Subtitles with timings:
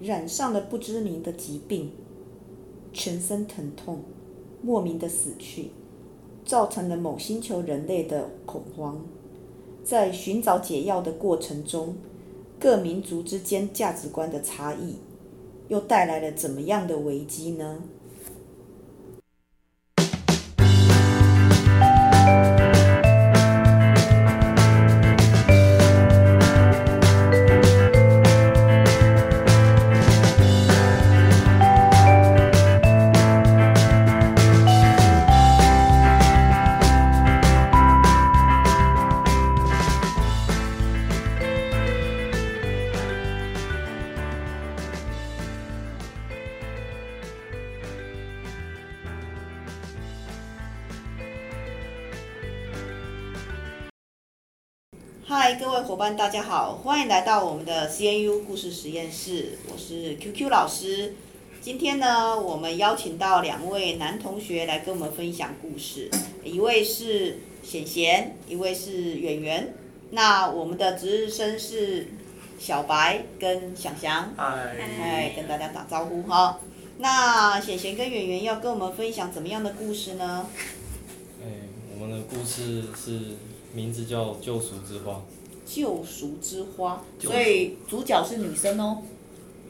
[0.00, 1.92] 染上了不知名的疾病，
[2.92, 4.00] 全身疼痛，
[4.62, 5.70] 莫名的死去，
[6.44, 9.04] 造成了某星球人类的恐慌。
[9.84, 11.96] 在寻找解药的过程中，
[12.58, 14.96] 各民族之间价值观的差异，
[15.68, 17.82] 又带来了怎么样的危机呢？
[55.30, 61.14] 嗨，各位伙伴，大家好，欢迎来到我们的 CNU 故事实验室，我是 QQ 老师。
[61.60, 66.10] 今天呢，我们邀请到两位男同学来跟我们分享故事，
[66.42, 69.72] 一位是贤贤，一位是圆圆。
[70.10, 72.08] 那我们的值日生是
[72.58, 76.58] 小白跟祥祥，嗨，嗨，跟大家打招呼哈。
[76.98, 80.44] 那贤贤跟圆圆要跟我们分享怎么样的故事呢？
[81.40, 81.46] 哎，
[81.94, 83.36] 我们的故事是。
[83.72, 85.20] 名字叫救赎之花。
[85.66, 88.98] 救赎之花，所以主角是女生哦。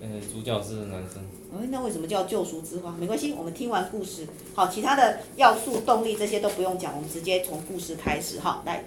[0.01, 1.23] 呃，主角是男生。
[1.53, 2.97] 哎，那为什么叫救赎之花？
[2.99, 8.63] 没关系，我们听完故事，好，其他的要素、动力这些都不用讲，我们直接从故事开始哈。
[8.65, 8.85] 来，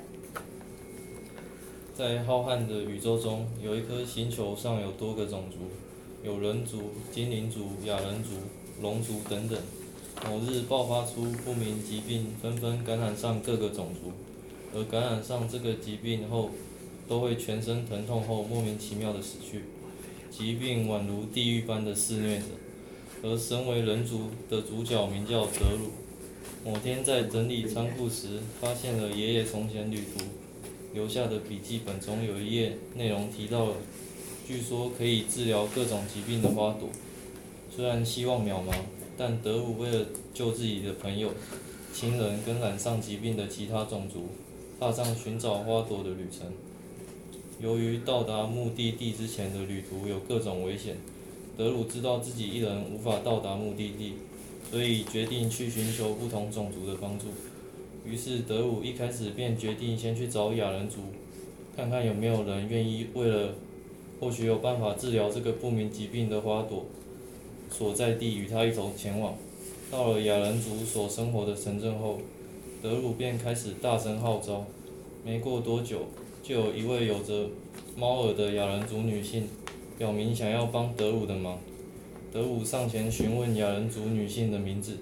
[1.95, 5.57] 在浩瀚的宇宙中，有一颗星球上有多个种族，
[6.27, 8.31] 有人族、精灵族、亚人族、
[8.81, 9.59] 龙族等等。
[10.27, 14.11] 某日爆发出不明疾病，纷纷感染上各个种族。
[14.75, 16.49] 而感染上这个疾病后，
[17.07, 19.63] 都会全身疼痛后莫名其妙的死去，
[20.31, 22.45] 疾病宛如地狱般的肆虐着。
[23.21, 25.91] 而身为人族的主角名叫德鲁，
[26.65, 30.25] 某天在整理仓库时，发现了爷爷从前旅途
[30.93, 33.75] 留下的笔记本中有一页内容提到了，
[34.47, 36.89] 据说可以治疗各种疾病的花朵。
[37.73, 38.73] 虽然希望渺茫，
[39.17, 41.31] 但德鲁为了救自己的朋友、
[41.93, 44.27] 亲人跟染上疾病的其他种族。
[44.79, 46.47] 踏上寻找花朵的旅程。
[47.59, 50.97] 由于到达目的地之前的旅途有各种危险，
[51.57, 54.13] 德鲁知道自己一人无法到达目的地，
[54.69, 57.27] 所以决定去寻求不同种族的帮助。
[58.05, 60.97] 于是德鲁一开始便决定先去找雅人族，
[61.77, 63.53] 看看有没有人愿意为了
[64.19, 66.85] 或许有办法治疗这个不明疾病的花朵
[67.71, 69.35] 所在地与他一同前往。
[69.89, 72.19] 到了雅人族所生活的城镇后，
[72.83, 74.65] 德鲁便开始大声号召，
[75.23, 75.99] 没过多久，
[76.43, 77.47] 就有一位有着
[77.95, 79.47] 猫耳的雅人族女性，
[79.97, 81.57] 表明想要帮德鲁的忙。
[82.29, 84.97] 德鲁上前询问雅人族女性的名字，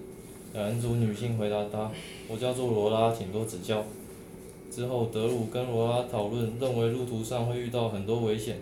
[0.53, 1.89] 雅人族女性回答他
[2.29, 3.83] ：“我叫做罗拉，请多指教。”
[4.69, 8.57] 之后，德鲁跟罗拉讨论，认为路途上会遇到很多危险，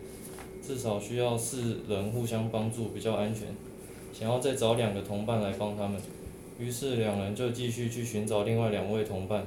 [0.66, 3.50] 至少需要四人互相帮助比较安全，
[4.13, 6.00] 想要再找两个同伴来帮他们。
[6.59, 9.46] 于是两人就继续去寻找另外两位同伴。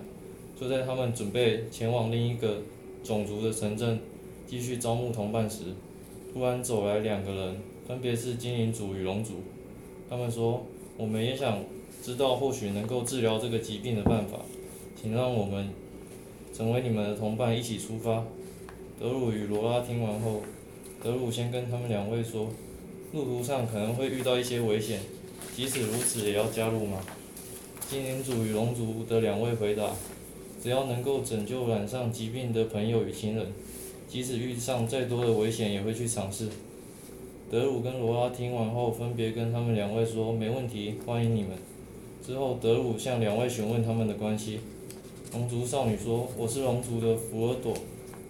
[0.59, 2.63] 就在他们准备前往另一个
[3.05, 3.99] 种族的城镇，
[4.47, 5.65] 继续招募同伴时，
[6.33, 7.57] 突然走来两个人，
[7.87, 9.35] 分别是精灵族与龙族。
[10.09, 10.65] 他们说
[10.97, 11.65] ：“我们也想
[12.03, 14.39] 知道或许能够治疗这个疾病的办法，
[15.01, 15.69] 请让我们
[16.55, 18.25] 成为你们的同伴，一起出发。”
[19.01, 20.43] 德鲁与罗拉听完后，
[21.03, 22.49] 德鲁先跟他们两位说
[23.13, 25.01] ：“路途上可能会遇到一些危险。”
[25.55, 26.99] 即使如此，也要加入吗？
[27.91, 29.91] 精灵族与龙族的两位回答
[30.63, 33.49] ：“只要能够拯救染上疾病的朋友与亲人，
[34.09, 36.49] 即使遇上再多的危险，也会去尝试。”
[37.53, 41.51] 德鲁跟罗拉听完后，分别跟他们两位说：“没问题，欢迎你们。”
[42.27, 44.61] 之后，德鲁向两位询问他们的关系。
[45.35, 47.75] 龙族少女说：“我是龙族的福尔朵，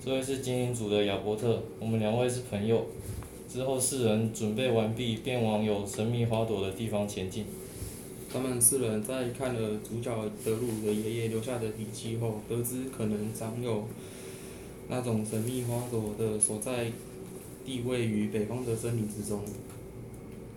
[0.05, 2.85] 这位是精灵族的亚伯特，我们两位是朋友。”
[3.53, 7.45] 之后，四人准备完毕，便往有神秘花朵的地方前进。
[8.33, 10.11] 他们四人在看了主角
[10.43, 13.85] 德鲁的爷爷留下的笔记后，得知可能长有
[14.89, 16.91] 那种神秘花朵的所在
[17.63, 19.43] 地位于北方的森林之中。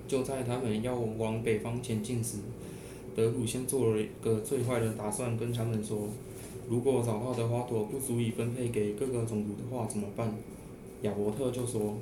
[0.08, 2.38] 就在他们要往北方前进时，
[3.14, 6.08] 德鲁先做了一个最坏的打算，跟他们说
[6.70, 10.34] ：“如果找到的花朵不足以分配给各个种族的话，怎么办？”
[11.04, 11.98] 亚伯特就说。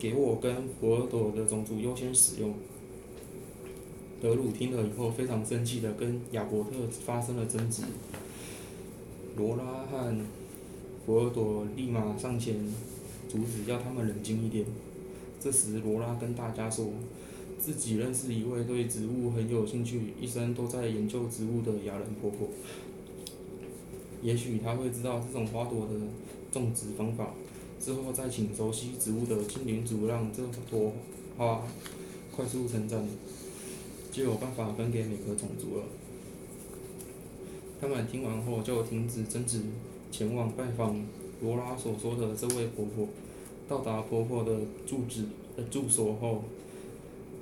[0.00, 2.54] 给我跟博尔朵的种族优先使用。
[4.18, 6.70] 德鲁听了以后非常生气的跟亚伯特
[7.04, 7.82] 发生了争执。
[9.36, 10.16] 罗拉和
[11.04, 12.56] 博尔朵立马上前
[13.28, 14.64] 阻止，要他们冷静一点。
[15.38, 16.86] 这时罗拉跟大家说，
[17.58, 22.48] 自己认识一位对植物很有兴趣、一生都在研究植物的亚人婆婆。
[24.22, 25.92] 也许她会知道这种花朵的
[26.50, 27.34] 种植方法，
[27.80, 30.92] 之后再请熟悉植物的精灵族让这朵
[31.38, 31.62] 花
[32.36, 33.08] 快速成长，
[34.12, 35.84] 就有办法分给每个种族了。
[37.80, 39.62] 他们听完后就停止争执，
[40.12, 41.02] 前往拜访
[41.40, 43.08] 罗拉所说的这位婆婆。
[43.66, 45.24] 到达婆婆的住址
[45.56, 46.42] 的住所后，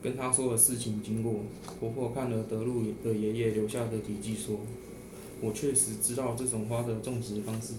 [0.02, 1.40] 跟她说了事情经过。
[1.81, 4.61] 婆婆看了德鲁的爷爷留下的笔记，说
[5.40, 7.73] ：“我确实知道这种花的种植方式，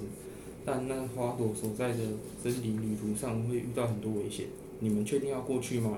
[0.66, 1.98] 但那花朵所在的
[2.42, 4.48] 森林旅途上会遇到很多危险。
[4.80, 5.98] 你们确定要过去吗？”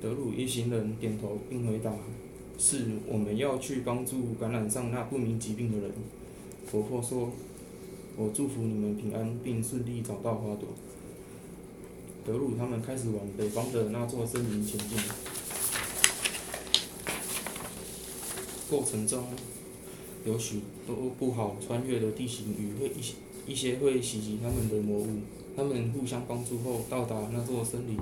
[0.00, 1.92] 德鲁一行人点头并回答
[2.58, 5.92] ：“是，我们要去帮助感染上那不明疾病的人。”
[6.70, 7.30] 婆婆说
[8.16, 10.68] ：“我祝福你们平安并顺利找到花朵。”
[12.24, 14.98] 德鲁他们开始往北方的那座森林前进。
[18.68, 19.24] 过程中
[20.24, 23.14] 有许多不好穿越的地形与会一些
[23.46, 25.06] 一些会袭击他们的魔物。
[25.56, 27.98] 他们互相帮助后到达那座森林，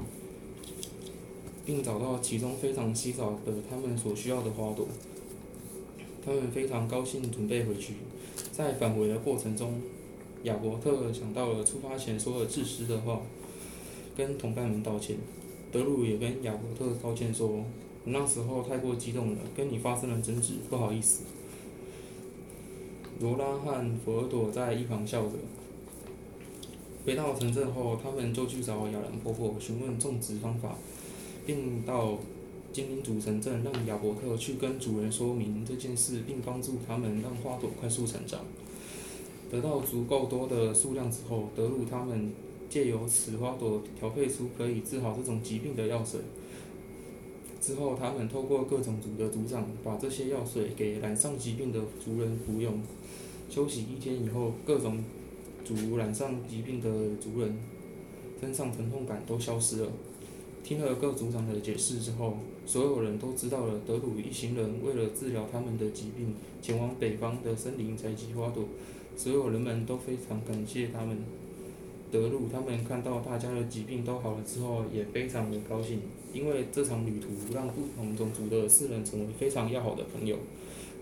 [1.64, 4.86] 并找到其中非常稀少的他们所需要的花朵。
[6.24, 7.94] 他们非常高兴，准备回去。
[8.52, 9.80] 在返回的过程中，
[10.44, 13.22] 亚伯特想到了出发前说的自私的话。
[14.16, 15.16] 跟同伴们道歉，
[15.70, 17.64] 德鲁也跟亚伯特道歉说
[18.02, 21.22] ：“那时候太过激动了，跟你发生了争执，不好意思。”
[23.20, 25.32] 罗拉和佛尔朵在一旁笑着。
[27.04, 30.76] 回到城镇后，他们就去找亚兰婆婆询问种植方法，
[31.46, 32.18] 并到
[32.72, 38.40] 精灵主城镇让亚伯特去跟主人说明这件事，并帮助他们让花朵快速成长。
[39.50, 42.32] 得到足够多的数量之后，德鲁他们。
[42.70, 46.20] 借由此花朵调配出可以治好这种疾病的药水。
[47.68, 52.80] 之后，他们透过各种族的族长，把这些药水给染上疾病的族人服用。
[53.50, 55.04] 休息一天以后，各种
[55.66, 56.88] 族染上疾病的
[57.20, 57.58] 族人
[58.40, 59.88] 身上疼痛感都消失了。
[60.64, 68.64] 听了各族长的解释之后，所有人都知道了德鲁一行人为了治疗他们的疾病，前往北方的森林采集花朵。
[69.14, 71.18] 所有人们都非常感谢他们。
[72.10, 76.00] 德鲁他们看到大家的疾病都好了之后，也非常的高兴，
[76.32, 80.36] 因为这场旅途让不同种族的四人成为非常要好的朋友，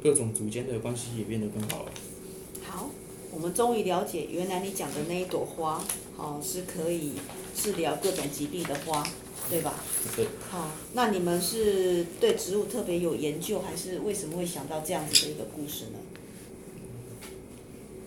[0.03, 1.93] 各种族间的关系也变得更好了。
[2.63, 2.91] 好，
[3.33, 5.85] 我们终于了解，原来你讲的那一朵花，
[6.17, 7.13] 哦，是可以
[7.55, 9.07] 治疗各种疾病的花，
[9.51, 9.75] 对吧？
[10.15, 10.27] 对。
[10.51, 15.99] 好，那你们是对植物特别有研究，还是为什么会想到这样子的一个故事呢？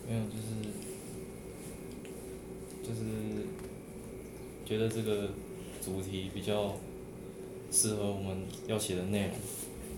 [0.08, 0.70] 没有，就是。
[2.82, 3.02] 就是
[4.66, 5.30] 觉得这个
[5.80, 6.76] 主题比较
[7.72, 9.32] 适合我们要写的内容，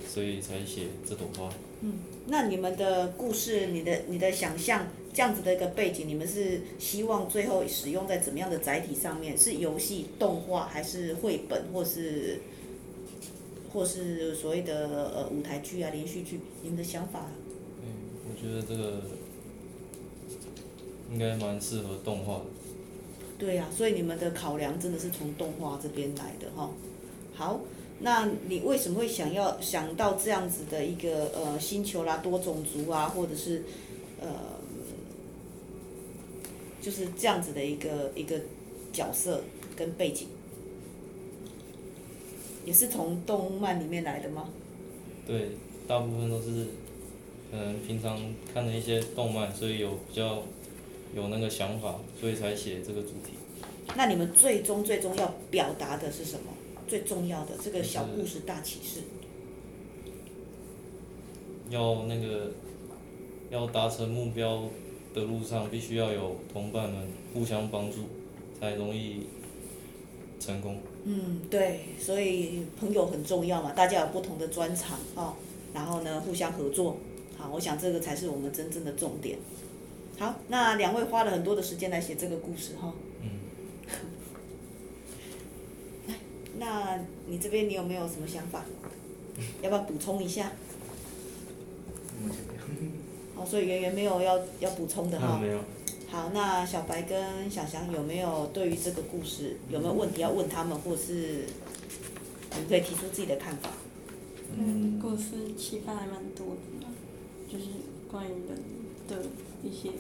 [0.07, 1.50] 所以才写这朵花。
[1.81, 1.94] 嗯，
[2.27, 9.38] 那你们的故事，你的你的想象这样子的一个背景，你们是希望最后使用在怎么样的载体上面？
[9.38, 12.39] 是游戏、动画，还是绘本，或是
[13.73, 16.39] 或是所谓的呃舞台剧啊、连续剧？
[16.62, 17.25] 你们的想法？
[17.81, 17.88] 嗯，
[18.29, 19.01] 我觉得这个
[21.12, 22.45] 应该蛮适合动画的。
[23.39, 26.69] 对呀、啊，所以你们的考量真的是从动画这边来的哈。
[27.33, 27.62] 好，
[28.00, 33.64] 那你为什么会想要想到这样子的一个呃星球啦，多种族啊，或者是
[34.19, 34.30] 呃，
[36.81, 38.40] 就是这样子的一个一个
[38.94, 39.42] 角色
[39.76, 40.28] 跟背景，
[42.66, 44.50] 也是从动漫里面来的吗？
[45.26, 45.50] 对，
[45.88, 46.68] 大部分都是
[47.52, 48.19] 嗯平常
[48.54, 50.44] 看的一些动漫，所以有比较。
[51.14, 53.33] 有那个想法，所以才写这个主题。
[53.97, 56.54] 那你们最终最终要表达的是什么？
[56.92, 59.00] 最重要的这个小故事大启示。
[61.69, 62.52] 要那个，
[63.50, 64.64] 要达成目标
[65.14, 68.00] 的路上，必须要有同伴们互相帮助，
[68.60, 69.28] 才容易
[70.38, 70.80] 成功。
[71.06, 75.36] 嗯，对，所以朋友很重要嘛，大家有不同的专长哦，
[75.74, 76.98] 然后呢，互相合作。
[77.38, 79.38] 好，我想这个才是我们真正的重点。
[80.19, 82.94] 好，那两位花了很多的时间来写这个故事哈。
[83.21, 83.30] 嗯。
[86.10, 86.16] 来，
[86.61, 88.63] 那你这边你有没有什么想法？
[89.63, 90.51] 要不要补充一下？
[93.35, 95.39] 好，所以圆圆没有要要补充的哈。
[95.41, 95.57] 没有。
[96.07, 101.45] 好，那小白跟小翔有没有对于这个故事有没有问题要问他们，或是
[102.51, 103.71] 你们可以提出自己的看法？
[104.56, 106.45] 嗯，故事启发还蛮多
[106.80, 106.87] 的，
[107.51, 107.65] 就是
[108.11, 108.56] 关于人
[109.07, 109.27] 的。
[109.63, 109.91] 一些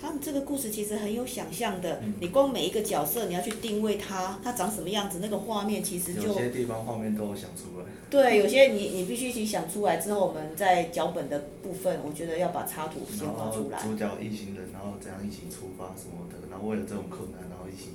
[0.00, 2.00] 他们这个故事其实很有想象的。
[2.02, 7.86] 嗯你光每一个角色，你要去定位他，他长什么样子，那个画面其实就有些地方画面都有想出来。
[8.10, 13.82] 对，有些你你必须去想出来之后，我们在脚本的部分，我觉得要把插图先画出来。
[13.82, 17.90] 主角一行人，然后怎样一起出发什么的，然后为了这种困难，然后一起。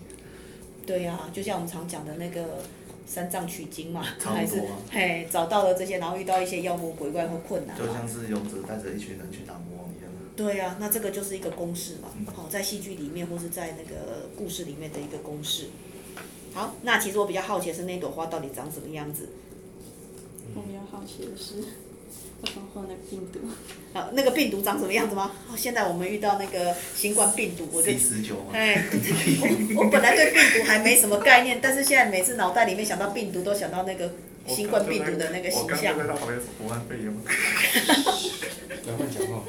[0.86, 2.64] 对呀、就像我们常讲的那个
[3.06, 7.78] 三藏取经嘛，还是嘿找到了这些，然后遇到一些妖魔鬼怪或困难。
[7.78, 9.89] 就像是勇者带着一群人去打魔王一样。
[10.40, 15.66] 对呀、那这个就是一个公式嘛嗯，好、在戏剧里面或是在那个故事里面的一个公式。
[16.54, 19.28] 好，那其实我比较好奇的是那朵花到底长什么样子？
[20.56, 23.40] 我比较好奇的是，为什么会有那个病毒？
[23.92, 25.34] 啊，那个病毒长什么样子吗？
[25.52, 28.54] 哦，现在我们遇到那个新冠病毒，我就 C 十九嘛。
[28.54, 28.86] 哎，
[29.42, 34.14] 我我本来对病毒还没什么概念，但是现在每次脑袋里面想到病毒，都想到那个
[34.48, 35.98] 新冠病毒的那个形象。
[35.98, 37.14] 在旁边武汉肺炎。
[38.84, 39.44] 不要乱讲话。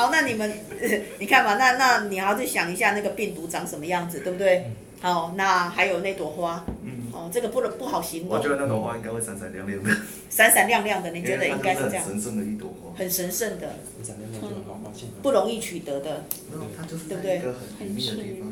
[0.00, 0.88] 好，那你们，呃
[1.20, 4.64] 你看嘛，那那你还要去想一下那个病毒长什么样子，对不对？
[5.02, 9.90] 好，那还有那朵花，嗯，哦，这个不能不好形容我觉，得那朵花应该会闪闪亮亮的。
[10.30, 12.04] 闪闪亮亮的，你觉得应该是因为这样？
[12.04, 12.96] 它是很神圣的一朵花。
[12.96, 15.06] 很神圣的，闪亮亮就好发现。
[15.22, 16.24] 不容易取得的。
[16.50, 18.48] 没有，它就是对不对在一个很神秘的地方，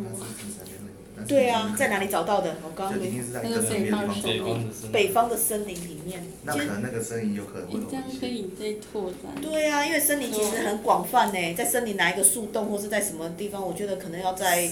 [1.29, 2.57] 对啊，在哪里找到的？
[2.65, 3.91] 我刚刚没就一定是在一个北。
[3.91, 4.93] 方的森林。
[4.93, 8.21] 北方的森林里面，那可能那个森林有可能会你这样有一些。
[8.21, 9.41] 可以再拓展。
[9.41, 14.69] 对啊，因为森林其实很广泛呢，在森林哪一个树洞或是在什么地方，我觉得可能要在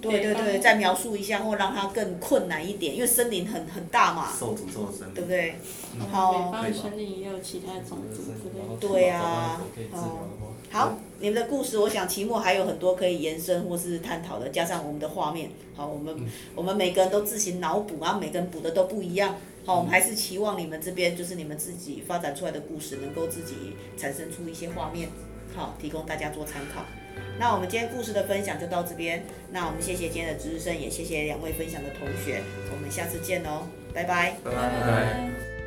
[0.00, 5.14] 对对对再描述一下，或让它更困难一点，因为森林很很大嘛，受诅咒的森林。
[5.14, 5.54] 对不对？
[6.10, 8.76] 好北好方的森林也有其他种族之类的。
[8.80, 9.60] 对啊
[10.72, 16.16] 好，你们的故事，我想期末还有很多可以延伸或是探讨的，加上我们的画面，好，我们、
[16.54, 19.34] 我们每个人都自行脑补，然后每个人补的都不一样，
[19.66, 25.08] 好，我们还是期望你们这边就是你们自己发展出来的故事，能够自己产生出一些画面，
[25.56, 26.84] 好，提供大家做参考。
[27.36, 34.36] 那我们今天故事的分享就到这边，那我们谢谢今天的值日生，也谢谢两位分享的同学，我们下次见喽，拜拜。
[34.44, 34.86] 拜拜拜。
[34.86, 35.59] 拜。